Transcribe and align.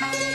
Bye. 0.00 0.33